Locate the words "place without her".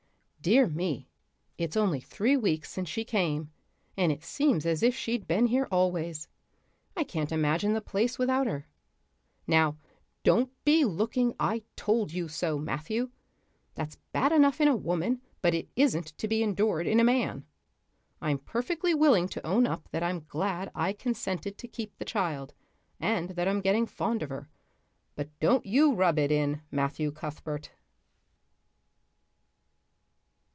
7.79-8.67